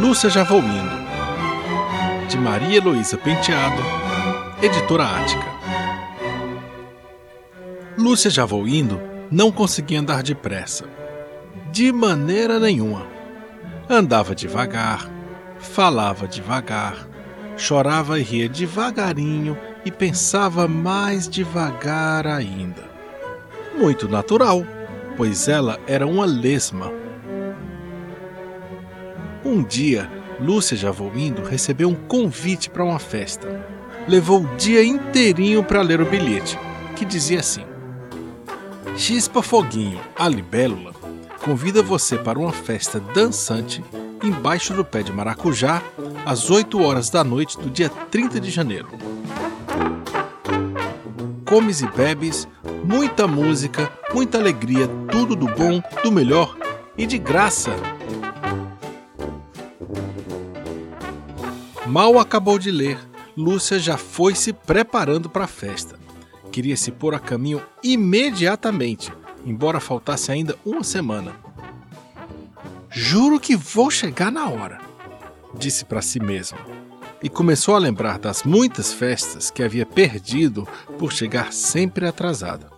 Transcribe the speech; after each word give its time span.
Lúcia 0.00 0.30
Já 0.30 0.42
Vou 0.42 0.60
Indo, 0.60 2.26
de 2.26 2.38
Maria 2.38 2.78
Heloísa 2.78 3.18
Penteado, 3.18 3.82
editora 4.62 5.04
Ática. 5.04 5.44
Lúcia 7.98 8.30
Já 8.30 8.46
Vou 8.46 8.66
Indo 8.66 8.98
não 9.30 9.52
conseguia 9.52 10.00
andar 10.00 10.22
depressa, 10.22 10.86
de 11.70 11.92
maneira 11.92 12.58
nenhuma. 12.58 13.06
Andava 13.90 14.34
devagar, 14.34 15.06
falava 15.58 16.26
devagar, 16.26 17.06
chorava 17.58 18.18
e 18.18 18.22
ria 18.22 18.48
devagarinho 18.48 19.54
e 19.84 19.90
pensava 19.90 20.66
mais 20.66 21.28
devagar 21.28 22.26
ainda. 22.26 22.88
Muito 23.78 24.08
natural, 24.08 24.64
pois 25.14 25.46
ela 25.46 25.78
era 25.86 26.06
uma 26.06 26.24
lesma 26.24 26.99
um 29.50 29.62
dia, 29.62 30.10
Lúcia 30.40 30.76
já 30.76 30.92
indo 31.14 31.42
recebeu 31.42 31.88
um 31.88 31.94
convite 31.94 32.70
para 32.70 32.84
uma 32.84 32.98
festa. 32.98 33.66
Levou 34.06 34.42
o 34.42 34.56
dia 34.56 34.82
inteirinho 34.82 35.62
para 35.62 35.82
ler 35.82 36.00
o 36.00 36.06
bilhete, 36.06 36.58
que 36.94 37.04
dizia 37.04 37.40
assim: 37.40 37.64
Chispa 38.96 39.42
Foguinho, 39.42 40.00
a 40.16 40.28
libélula, 40.28 40.92
convida 41.44 41.82
você 41.82 42.16
para 42.16 42.38
uma 42.38 42.52
festa 42.52 43.00
dançante 43.00 43.84
embaixo 44.22 44.72
do 44.72 44.84
pé 44.84 45.02
de 45.02 45.12
maracujá 45.12 45.82
às 46.24 46.50
8 46.50 46.80
horas 46.80 47.10
da 47.10 47.24
noite 47.24 47.58
do 47.58 47.68
dia 47.68 47.88
30 47.88 48.40
de 48.40 48.50
janeiro. 48.50 48.88
Comes 51.44 51.80
e 51.80 51.86
bebes, 51.88 52.46
muita 52.84 53.26
música, 53.26 53.90
muita 54.14 54.38
alegria, 54.38 54.86
tudo 55.10 55.34
do 55.34 55.46
bom, 55.46 55.82
do 56.04 56.12
melhor 56.12 56.56
e 56.96 57.06
de 57.06 57.18
graça 57.18 57.74
Mal 61.90 62.20
acabou 62.20 62.56
de 62.56 62.70
ler, 62.70 63.00
Lúcia 63.36 63.76
já 63.76 63.96
foi 63.96 64.32
se 64.36 64.52
preparando 64.52 65.28
para 65.28 65.46
a 65.46 65.48
festa. 65.48 65.98
Queria 66.52 66.76
se 66.76 66.92
pôr 66.92 67.16
a 67.16 67.18
caminho 67.18 67.60
imediatamente, 67.82 69.12
embora 69.44 69.80
faltasse 69.80 70.30
ainda 70.30 70.56
uma 70.64 70.84
semana. 70.84 71.34
Juro 72.88 73.40
que 73.40 73.56
vou 73.56 73.90
chegar 73.90 74.30
na 74.30 74.48
hora, 74.48 74.78
disse 75.58 75.84
para 75.84 76.00
si 76.00 76.20
mesma. 76.20 76.58
E 77.20 77.28
começou 77.28 77.74
a 77.74 77.80
lembrar 77.80 78.20
das 78.20 78.44
muitas 78.44 78.92
festas 78.92 79.50
que 79.50 79.60
havia 79.60 79.84
perdido 79.84 80.68
por 80.96 81.12
chegar 81.12 81.52
sempre 81.52 82.06
atrasada. 82.06 82.70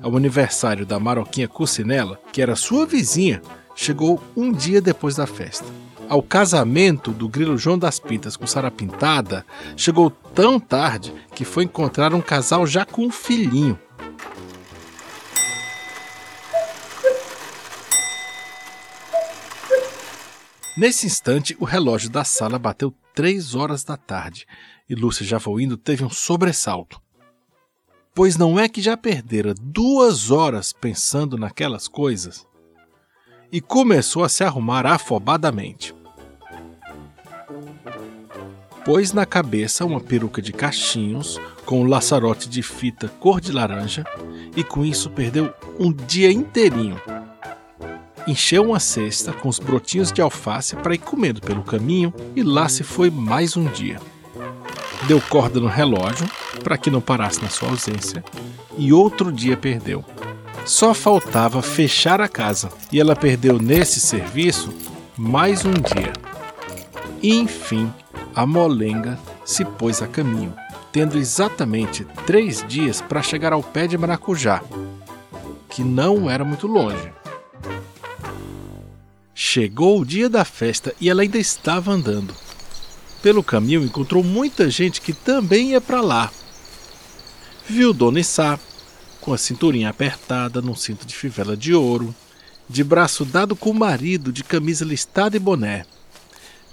Ao 0.00 0.16
aniversário 0.16 0.86
da 0.86 1.00
Maroquinha 1.00 1.48
Cucinela, 1.48 2.20
que 2.32 2.40
era 2.40 2.54
sua 2.54 2.86
vizinha, 2.86 3.42
chegou 3.74 4.22
um 4.36 4.52
dia 4.52 4.80
depois 4.80 5.16
da 5.16 5.26
festa 5.26 5.66
ao 6.12 6.22
casamento 6.22 7.10
do 7.10 7.26
grilo 7.26 7.56
João 7.56 7.78
das 7.78 7.98
Pintas 7.98 8.36
com 8.36 8.46
Sara 8.46 8.70
Pintada 8.70 9.46
chegou 9.74 10.10
tão 10.10 10.60
tarde 10.60 11.10
que 11.34 11.42
foi 11.42 11.64
encontrar 11.64 12.12
um 12.12 12.20
casal 12.20 12.66
já 12.66 12.84
com 12.84 13.06
um 13.06 13.10
filhinho. 13.10 13.80
Nesse 20.76 21.06
instante, 21.06 21.56
o 21.58 21.64
relógio 21.64 22.10
da 22.10 22.24
sala 22.24 22.58
bateu 22.58 22.94
três 23.14 23.54
horas 23.54 23.82
da 23.82 23.96
tarde 23.96 24.46
e 24.86 24.94
Lúcia 24.94 25.24
já 25.24 25.38
indo 25.58 25.78
teve 25.78 26.04
um 26.04 26.10
sobressalto. 26.10 27.00
Pois 28.14 28.36
não 28.36 28.60
é 28.60 28.68
que 28.68 28.82
já 28.82 28.98
perdera 28.98 29.54
duas 29.54 30.30
horas 30.30 30.74
pensando 30.74 31.38
naquelas 31.38 31.88
coisas? 31.88 32.46
E 33.50 33.62
começou 33.62 34.22
a 34.24 34.28
se 34.28 34.44
arrumar 34.44 34.84
afobadamente 34.84 35.94
pôs 38.84 39.12
na 39.12 39.24
cabeça 39.24 39.84
uma 39.84 40.00
peruca 40.00 40.42
de 40.42 40.52
cachinhos 40.52 41.40
com 41.64 41.82
um 41.82 41.86
laçarote 41.86 42.48
de 42.48 42.62
fita 42.62 43.08
cor 43.20 43.40
de 43.40 43.52
laranja 43.52 44.04
e 44.56 44.64
com 44.64 44.84
isso 44.84 45.10
perdeu 45.10 45.52
um 45.78 45.92
dia 45.92 46.30
inteirinho. 46.30 47.00
Encheu 48.26 48.64
uma 48.64 48.78
cesta 48.78 49.32
com 49.32 49.48
os 49.48 49.58
brotinhos 49.58 50.12
de 50.12 50.20
alface 50.20 50.76
para 50.76 50.94
ir 50.94 50.98
comendo 50.98 51.40
pelo 51.40 51.62
caminho 51.62 52.12
e 52.36 52.42
lá 52.42 52.68
se 52.68 52.84
foi 52.84 53.10
mais 53.10 53.56
um 53.56 53.64
dia. 53.64 54.00
Deu 55.08 55.20
corda 55.20 55.58
no 55.58 55.66
relógio 55.66 56.28
para 56.62 56.78
que 56.78 56.90
não 56.90 57.00
parasse 57.00 57.42
na 57.42 57.48
sua 57.48 57.70
ausência 57.70 58.22
e 58.76 58.92
outro 58.92 59.32
dia 59.32 59.56
perdeu. 59.56 60.04
Só 60.64 60.94
faltava 60.94 61.60
fechar 61.60 62.20
a 62.20 62.28
casa 62.28 62.70
e 62.92 63.00
ela 63.00 63.16
perdeu 63.16 63.58
nesse 63.58 63.98
serviço 63.98 64.72
mais 65.16 65.64
um 65.64 65.72
dia. 65.72 66.12
Enfim, 67.22 67.88
a 68.34 68.44
molenga 68.44 69.16
se 69.44 69.64
pôs 69.64 70.02
a 70.02 70.08
caminho, 70.08 70.52
tendo 70.90 71.16
exatamente 71.16 72.04
três 72.26 72.64
dias 72.66 73.00
para 73.00 73.22
chegar 73.22 73.52
ao 73.52 73.62
pé 73.62 73.86
de 73.86 73.96
maracujá, 73.96 74.60
que 75.70 75.84
não 75.84 76.28
era 76.28 76.44
muito 76.44 76.66
longe. 76.66 77.12
Chegou 79.32 80.00
o 80.00 80.04
dia 80.04 80.28
da 80.28 80.44
festa 80.44 80.92
e 81.00 81.08
ela 81.08 81.22
ainda 81.22 81.38
estava 81.38 81.92
andando. 81.92 82.34
Pelo 83.22 83.44
caminho 83.44 83.84
encontrou 83.84 84.24
muita 84.24 84.68
gente 84.68 85.00
que 85.00 85.12
também 85.12 85.70
ia 85.70 85.80
para 85.80 86.00
lá. 86.00 86.28
Viu 87.68 87.92
Dona 87.92 88.18
Issá, 88.18 88.58
com 89.20 89.32
a 89.32 89.38
cinturinha 89.38 89.90
apertada 89.90 90.60
num 90.60 90.74
cinto 90.74 91.06
de 91.06 91.14
fivela 91.14 91.56
de 91.56 91.72
ouro, 91.72 92.12
de 92.68 92.82
braço 92.82 93.24
dado 93.24 93.54
com 93.54 93.70
o 93.70 93.74
marido 93.74 94.32
de 94.32 94.42
camisa 94.42 94.84
listada 94.84 95.36
e 95.36 95.40
boné 95.40 95.86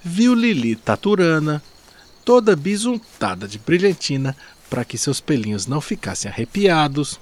viu 0.03 0.33
Lili 0.33 0.75
taturana, 0.75 1.61
toda 2.23 2.55
bisuntada 2.55 3.47
de 3.47 3.57
brilhantina 3.59 4.35
para 4.69 4.85
que 4.85 4.97
seus 4.97 5.19
pelinhos 5.19 5.65
não 5.65 5.81
ficassem 5.81 6.29
arrepiados. 6.29 7.19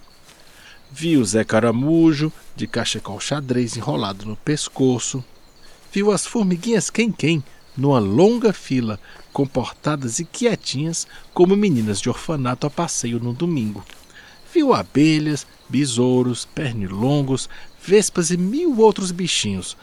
Viu 0.91 1.23
Zé 1.23 1.43
Caramujo, 1.43 2.31
de 2.55 2.67
cachecol 2.67 3.19
xadrez 3.19 3.75
enrolado 3.77 4.25
no 4.25 4.35
pescoço. 4.35 5.23
Viu 5.91 6.11
as 6.11 6.25
formiguinhas 6.25 6.89
quem-quem 6.89 7.43
numa 7.77 7.99
longa 7.99 8.51
fila, 8.51 8.99
comportadas 9.31 10.19
e 10.19 10.25
quietinhas 10.25 11.07
como 11.33 11.55
meninas 11.55 12.01
de 12.01 12.09
orfanato 12.09 12.65
a 12.65 12.69
passeio 12.69 13.19
no 13.19 13.33
domingo. 13.33 13.85
Viu 14.51 14.73
abelhas, 14.73 15.45
besouros, 15.69 16.45
pernilongos, 16.45 17.47
vespas 17.85 18.31
e 18.31 18.37
mil 18.37 18.79
outros 18.79 19.11
bichinhos, 19.11 19.77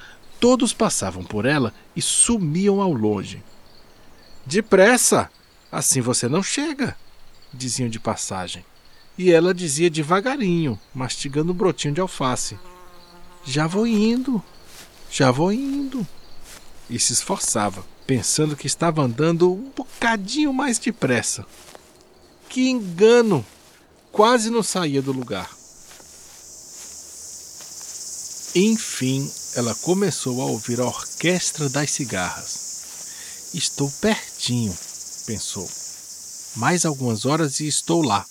Todos 0.44 0.74
passavam 0.74 1.24
por 1.24 1.46
ela 1.46 1.72
e 1.96 2.02
sumiam 2.02 2.82
ao 2.82 2.92
longe. 2.92 3.42
Depressa! 4.44 5.30
Assim 5.72 6.02
você 6.02 6.28
não 6.28 6.42
chega! 6.42 6.94
diziam 7.50 7.88
de 7.88 7.98
passagem. 7.98 8.62
E 9.16 9.32
ela 9.32 9.54
dizia 9.54 9.88
devagarinho, 9.88 10.78
mastigando 10.94 11.52
um 11.52 11.54
brotinho 11.54 11.94
de 11.94 12.02
alface: 12.02 12.58
Já 13.42 13.66
vou 13.66 13.86
indo, 13.86 14.42
já 15.10 15.30
vou 15.30 15.50
indo. 15.50 16.06
E 16.90 16.98
se 16.98 17.14
esforçava, 17.14 17.82
pensando 18.06 18.54
que 18.54 18.66
estava 18.66 19.00
andando 19.00 19.50
um 19.50 19.72
bocadinho 19.74 20.52
mais 20.52 20.78
depressa. 20.78 21.46
Que 22.50 22.68
engano! 22.68 23.42
Quase 24.12 24.50
não 24.50 24.62
saía 24.62 25.00
do 25.00 25.10
lugar. 25.10 25.48
Enfim, 28.54 29.26
ela 29.56 29.74
começou 29.74 30.42
a 30.42 30.46
ouvir 30.46 30.80
a 30.80 30.86
orquestra 30.86 31.68
das 31.68 31.90
cigarras. 31.90 33.50
Estou 33.54 33.90
pertinho, 34.00 34.74
pensou. 35.26 35.68
Mais 36.56 36.84
algumas 36.84 37.24
horas 37.24 37.60
e 37.60 37.68
estou 37.68 38.02
lá. 38.02 38.24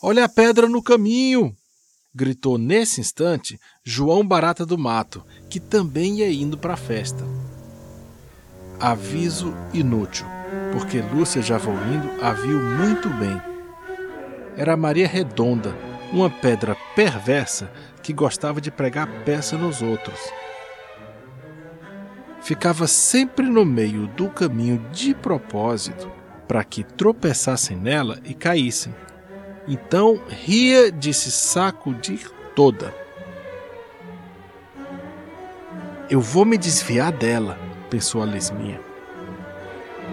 Olha 0.00 0.24
a 0.24 0.28
pedra 0.28 0.68
no 0.68 0.82
caminho! 0.82 1.54
gritou 2.14 2.58
nesse 2.58 3.00
instante 3.00 3.60
João 3.84 4.26
Barata 4.26 4.64
do 4.64 4.78
Mato, 4.78 5.24
que 5.48 5.60
também 5.60 6.18
ia 6.18 6.32
indo 6.32 6.56
para 6.58 6.74
a 6.74 6.76
festa. 6.76 7.24
Aviso 8.80 9.54
inútil, 9.72 10.26
porque 10.72 11.00
Lúcia 11.00 11.42
já 11.42 11.58
indo 11.58 12.24
a 12.24 12.32
viu 12.32 12.60
muito 12.60 13.08
bem. 13.10 13.40
Era 14.56 14.76
Maria 14.76 15.06
Redonda, 15.06 15.76
uma 16.12 16.30
pedra 16.30 16.76
perversa 16.94 17.70
que 18.02 18.12
gostava 18.12 18.60
de 18.60 18.70
pregar 18.70 19.06
peça 19.24 19.56
nos 19.56 19.82
outros. 19.82 20.18
Ficava 22.40 22.86
sempre 22.86 23.46
no 23.46 23.64
meio 23.64 24.06
do 24.08 24.28
caminho 24.30 24.78
de 24.92 25.14
propósito 25.14 26.10
para 26.46 26.64
que 26.64 26.82
tropeçassem 26.82 27.76
nela 27.76 28.18
e 28.24 28.32
caíssem. 28.32 28.94
Então 29.66 30.20
ria 30.28 30.90
de 30.90 31.12
se 31.12 31.30
sacudir 31.30 32.30
toda. 32.54 32.94
Eu 36.08 36.22
vou 36.22 36.46
me 36.46 36.56
desviar 36.56 37.12
dela, 37.12 37.58
pensou 37.90 38.22
a 38.22 38.24
lesminha. 38.24 38.80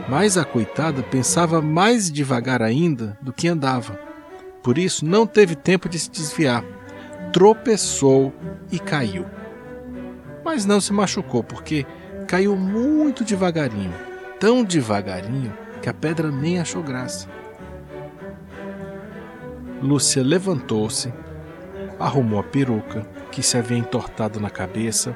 Mas 0.10 0.38
a 0.38 0.44
coitada 0.44 1.02
pensava 1.02 1.62
mais 1.62 2.12
devagar 2.12 2.62
ainda 2.62 3.18
do 3.22 3.32
que 3.32 3.48
andava. 3.48 4.05
Por 4.66 4.80
isso 4.80 5.06
não 5.06 5.28
teve 5.28 5.56
tempo 5.56 5.88
de 5.88 6.00
se 6.00 6.10
desviar 6.10 6.66
tropeçou 7.32 8.34
e 8.72 8.80
caiu. 8.80 9.28
mas 10.44 10.66
não 10.66 10.82
se 10.82 10.92
machucou 10.92 11.44
porque 11.44 11.86
caiu 12.28 12.56
muito 12.56 13.24
devagarinho, 13.24 13.94
tão 14.40 14.64
devagarinho 14.64 15.54
que 15.84 15.90
a 15.90 15.94
pedra 15.94 16.32
nem 16.32 16.60
achou 16.60 16.82
graça. 16.82 17.28
Lúcia 19.84 20.24
levantou-se, 20.24 21.14
arrumou 22.00 22.40
a 22.40 22.44
peruca 22.44 23.06
que 23.32 23.44
se 23.44 23.58
havia 23.58 23.78
entortado 23.78 24.40
na 24.40 24.50
cabeça 24.50 25.16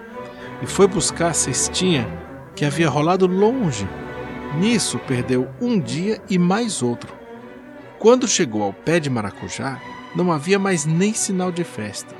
e 0.61 0.67
foi 0.67 0.87
buscar 0.87 1.29
a 1.29 1.33
cestinha 1.33 2.07
que 2.55 2.65
havia 2.65 2.87
rolado 2.87 3.25
longe. 3.25 3.87
Nisso 4.59 4.99
perdeu 4.99 5.47
um 5.59 5.79
dia 5.79 6.21
e 6.29 6.37
mais 6.37 6.83
outro. 6.83 7.18
Quando 7.99 8.29
chegou 8.29 8.63
ao 8.63 8.71
pé 8.71 8.97
de 8.97 9.09
maracujá, 9.09 9.81
não 10.15 10.31
havia 10.31 10.57
mais 10.57 10.85
nem 10.85 11.13
sinal 11.13 11.51
de 11.51 11.65
festa. 11.65 12.15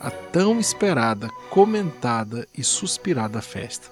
A 0.00 0.10
tão 0.10 0.58
esperada, 0.58 1.28
comentada 1.50 2.48
e 2.56 2.64
suspirada 2.64 3.42
festa. 3.42 3.90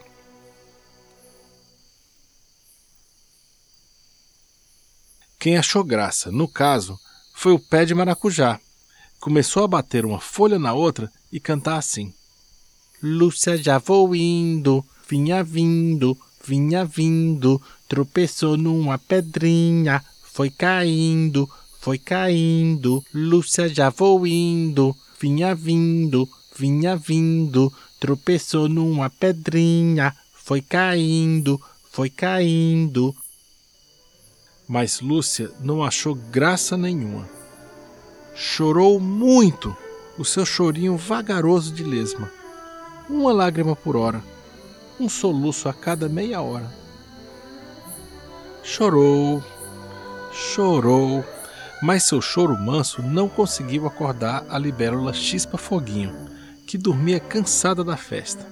Quem 5.39 5.59
achou 5.59 5.85
graça, 5.85 6.33
no 6.33 6.49
caso, 6.49 6.99
foi 7.35 7.53
o 7.53 7.59
pé 7.59 7.85
de 7.85 7.95
maracujá. 7.95 8.59
Começou 9.21 9.65
a 9.65 9.69
bater 9.69 10.07
uma 10.07 10.19
folha 10.19 10.59
na 10.59 10.73
outra 10.73 11.13
e 11.31 11.39
cantar 11.39 11.77
assim: 11.77 12.15
Lúcia 13.03 13.55
já 13.59 13.77
vou 13.77 14.17
indo, 14.17 14.83
vinha 15.07 15.45
vindo, 15.45 16.17
vinha 16.43 16.87
vindo, 16.87 17.61
tropeçou 17.91 18.57
numa 18.57 18.97
pedrinha, 18.99 20.01
foi 20.23 20.49
caindo, 20.49 21.51
foi 21.81 21.99
caindo. 21.99 23.05
Lúcia 23.13 23.69
já 23.69 23.91
vou 23.91 24.25
indo, 24.25 24.95
vinha 25.21 25.57
vindo, 25.57 26.29
vinha 26.57 26.97
vindo, 26.97 27.73
tropeçou 27.99 28.69
numa 28.69 29.11
pedrinha, 29.11 30.15
foi 30.33 30.63
caindo, 30.63 31.61
foi 31.91 32.09
caindo. 32.09 33.13
Mas 34.69 35.01
Lúcia 35.01 35.51
não 35.59 35.83
achou 35.83 36.15
graça 36.15 36.77
nenhuma. 36.77 37.29
Chorou 38.37 39.01
muito, 39.01 39.77
o 40.17 40.25
seu 40.25 40.47
chorinho 40.47 40.97
vagaroso 40.97 41.75
de 41.75 41.83
lesma. 41.83 42.31
Uma 43.09 43.33
lágrima 43.33 43.75
por 43.75 43.97
hora, 43.97 44.23
um 45.01 45.09
soluço 45.09 45.69
a 45.69 45.73
cada 45.75 46.09
meia 46.09 46.41
hora. 46.41 46.80
Chorou, 48.63 49.43
chorou, 50.33 51.25
mas 51.83 52.05
seu 52.05 52.21
choro 52.21 52.57
manso 52.59 53.03
não 53.03 53.29
conseguiu 53.29 53.87
acordar 53.87 54.45
a 54.51 54.59
libélula 54.59 55.15
Chispa 55.15 55.57
Foguinho, 55.57 56.15
que 56.67 56.77
dormia 56.77 57.19
cansada 57.19 57.83
da 57.83 57.97
festa. 57.97 58.47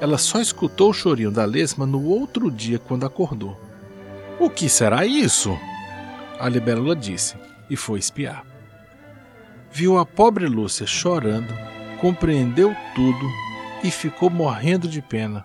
Ela 0.00 0.18
só 0.18 0.40
escutou 0.40 0.90
o 0.90 0.94
chorinho 0.94 1.30
da 1.30 1.44
lesma 1.44 1.86
no 1.86 2.04
outro 2.04 2.50
dia 2.50 2.78
quando 2.78 3.06
acordou. 3.06 3.58
O 4.40 4.50
que 4.50 4.68
será 4.68 5.06
isso? 5.06 5.56
A 6.38 6.48
libélula 6.48 6.94
disse 6.94 7.36
e 7.70 7.76
foi 7.76 8.00
espiar. 8.00 8.44
Viu 9.70 9.98
a 9.98 10.04
pobre 10.04 10.46
Lúcia 10.46 10.86
chorando, 10.86 11.54
compreendeu 12.00 12.74
tudo 12.94 13.26
e 13.84 13.90
ficou 13.90 14.30
morrendo 14.30 14.88
de 14.88 15.00
pena. 15.00 15.44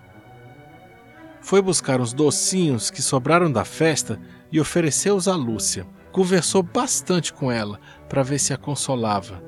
Foi 1.44 1.62
buscar 1.62 2.00
os 2.00 2.14
docinhos 2.14 2.90
que 2.90 3.02
sobraram 3.02 3.52
da 3.52 3.66
festa 3.66 4.18
e 4.50 4.62
ofereceu-os 4.62 5.28
a 5.28 5.36
Lúcia. 5.36 5.86
Conversou 6.10 6.64
bastante 6.64 7.34
com 7.34 7.52
ela 7.52 7.82
para 8.08 8.24
ver 8.24 8.40
se 8.40 8.54
a 8.54 8.58
consolava. 8.58 9.44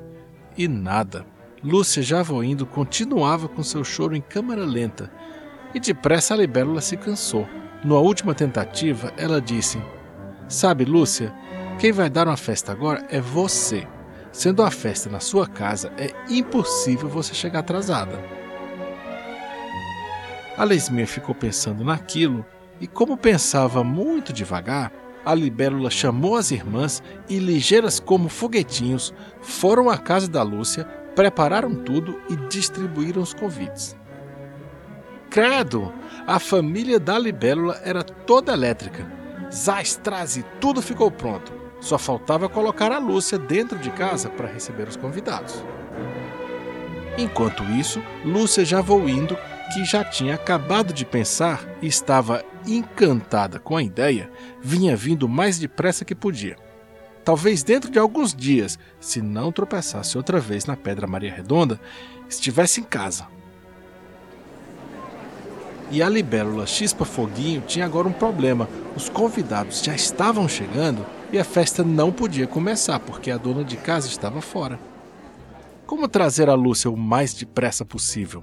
E 0.58 0.68
nada. 0.68 1.24
Lúcia, 1.64 2.02
já 2.02 2.22
voindo, 2.22 2.66
continuava 2.66 3.48
com 3.48 3.62
seu 3.62 3.82
choro 3.82 4.14
em 4.14 4.20
câmara 4.20 4.62
lenta, 4.64 5.10
e 5.74 5.80
depressa 5.80 6.34
a 6.34 6.36
libélula 6.36 6.82
se 6.82 6.98
cansou. 6.98 7.48
Numa 7.82 7.98
última 7.98 8.34
tentativa, 8.34 9.10
ela 9.16 9.40
disse: 9.40 9.82
Sabe, 10.48 10.84
Lúcia, 10.84 11.34
quem 11.78 11.92
vai 11.92 12.10
dar 12.10 12.28
uma 12.28 12.36
festa 12.36 12.72
agora 12.72 13.06
é 13.08 13.20
você. 13.20 13.88
Sendo 14.30 14.62
a 14.62 14.70
festa 14.70 15.08
na 15.08 15.18
sua 15.18 15.46
casa, 15.46 15.90
é 15.96 16.12
impossível 16.28 17.08
você 17.08 17.32
chegar 17.32 17.60
atrasada. 17.60 18.45
A 20.56 20.64
Lesminha 20.64 21.06
ficou 21.06 21.34
pensando 21.34 21.84
naquilo 21.84 22.44
e, 22.80 22.86
como 22.86 23.16
pensava 23.16 23.84
muito 23.84 24.32
devagar, 24.32 24.90
a 25.24 25.34
libélula 25.34 25.90
chamou 25.90 26.36
as 26.36 26.50
irmãs 26.50 27.02
e, 27.28 27.38
ligeiras 27.38 28.00
como 28.00 28.28
foguetinhos, 28.28 29.12
foram 29.42 29.90
à 29.90 29.98
casa 29.98 30.28
da 30.28 30.42
Lúcia, 30.42 30.84
prepararam 31.14 31.74
tudo 31.74 32.18
e 32.30 32.36
distribuíram 32.48 33.20
os 33.20 33.34
convites. 33.34 33.96
Credo! 35.28 35.92
A 36.26 36.38
família 36.38 36.98
da 36.98 37.18
libélula 37.18 37.78
era 37.84 38.02
toda 38.02 38.52
elétrica. 38.52 39.06
Zaz, 39.52 40.00
e 40.36 40.42
tudo 40.60 40.80
ficou 40.80 41.10
pronto. 41.10 41.52
Só 41.80 41.98
faltava 41.98 42.48
colocar 42.48 42.90
a 42.90 42.98
Lúcia 42.98 43.38
dentro 43.38 43.78
de 43.78 43.90
casa 43.90 44.30
para 44.30 44.48
receber 44.48 44.88
os 44.88 44.96
convidados. 44.96 45.62
Enquanto 47.18 47.62
isso, 47.64 48.02
Lúcia 48.24 48.64
já 48.64 48.80
indo, 48.80 49.36
que 49.72 49.84
já 49.84 50.04
tinha 50.04 50.34
acabado 50.34 50.92
de 50.92 51.04
pensar 51.04 51.66
e 51.82 51.86
estava 51.86 52.44
encantada 52.66 53.58
com 53.58 53.76
a 53.76 53.82
ideia, 53.82 54.30
vinha 54.62 54.96
vindo 54.96 55.28
mais 55.28 55.58
depressa 55.58 56.04
que 56.04 56.14
podia. 56.14 56.56
Talvez 57.24 57.62
dentro 57.62 57.90
de 57.90 57.98
alguns 57.98 58.34
dias, 58.34 58.78
se 59.00 59.20
não 59.20 59.50
tropeçasse 59.50 60.16
outra 60.16 60.38
vez 60.38 60.64
na 60.64 60.76
Pedra 60.76 61.06
Maria 61.06 61.34
Redonda, 61.34 61.80
estivesse 62.28 62.80
em 62.80 62.84
casa, 62.84 63.26
e 65.90 66.02
a 66.02 66.08
libélula 66.08 66.66
Chispa 66.66 67.04
Foguinho 67.04 67.62
tinha 67.66 67.84
agora 67.84 68.08
um 68.08 68.12
problema. 68.12 68.68
Os 68.96 69.08
convidados 69.08 69.82
já 69.82 69.94
estavam 69.94 70.48
chegando 70.48 71.06
e 71.32 71.38
a 71.38 71.44
festa 71.44 71.84
não 71.84 72.10
podia 72.10 72.46
começar 72.46 72.98
porque 72.98 73.30
a 73.30 73.36
dona 73.36 73.62
de 73.62 73.76
casa 73.76 74.08
estava 74.08 74.40
fora. 74.40 74.80
Como 75.86 76.08
trazer 76.08 76.48
a 76.48 76.54
Lúcia 76.54 76.90
o 76.90 76.96
mais 76.96 77.32
depressa 77.32 77.84
possível? 77.84 78.42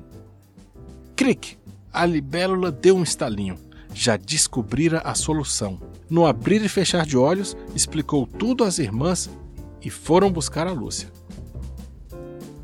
Cric! 1.24 1.56
A 1.94 2.06
libélula 2.06 2.70
deu 2.70 2.98
um 2.98 3.02
estalinho. 3.02 3.56
Já 3.94 4.18
descobrira 4.18 5.00
a 5.06 5.16
solução. 5.16 5.80
No 6.10 6.26
abrir 6.26 6.62
e 6.62 6.68
fechar 6.68 7.06
de 7.06 7.16
olhos, 7.16 7.56
explicou 7.74 8.28
tudo 8.28 8.66
às 8.66 8.78
irmãs 8.78 9.30
e 9.82 9.90
foram 9.90 10.30
buscar 10.30 10.68
a 10.68 10.74
Lúcia. 10.74 11.08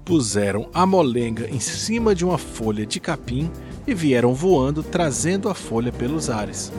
Puseram 0.03 0.69
a 0.73 0.85
molenga 0.85 1.49
em 1.49 1.61
cima 1.61 2.13
de 2.13 2.25
uma 2.25 2.37
folha 2.37 2.85
de 2.85 2.99
capim 2.99 3.49
e 3.87 3.93
vieram 3.93 4.33
voando 4.33 4.83
trazendo 4.83 5.47
a 5.47 5.55
folha 5.55 5.93
pelos 5.93 6.29
ares. 6.29 6.69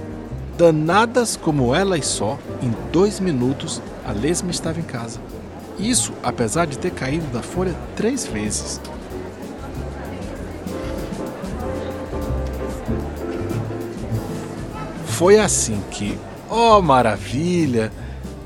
Danadas 0.59 1.35
como 1.35 1.75
elas 1.75 2.05
só, 2.05 2.39
em 2.61 2.75
dois 2.93 3.19
minutos 3.19 3.81
a 4.05 4.13
lesma 4.13 4.51
estava 4.51 4.79
em 4.79 4.83
casa. 4.85 5.19
Isso 5.79 6.13
apesar 6.23 6.67
de 6.67 6.79
ter 6.79 6.91
caído 6.91 7.27
da 7.29 7.43
folha 7.43 7.75
três 7.97 8.27
vezes. 8.27 8.79
Foi 15.21 15.39
assim 15.39 15.83
que, 15.91 16.19
oh 16.49 16.81
maravilha! 16.81 17.93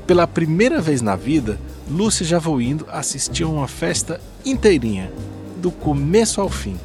Pela 0.05 0.27
primeira 0.27 0.81
vez 0.81 1.01
na 1.01 1.15
vida, 1.15 1.57
Lúcia 1.89 2.25
já 2.25 2.37
voindo 2.37 2.85
assistiu 2.91 3.47
a 3.47 3.51
uma 3.51 3.67
festa 3.69 4.19
inteirinha, 4.45 5.09
do 5.55 5.71
começo 5.71 6.41
ao 6.41 6.49
fim. 6.49 6.77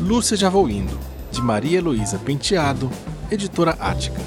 Lúcia 0.00 0.38
Já 0.38 0.48
Vou 0.48 0.66
Indo, 0.70 0.98
de 1.30 1.42
Maria 1.42 1.76
Heloísa 1.76 2.18
Penteado, 2.18 2.90
editora 3.30 3.76
Ática. 3.78 4.22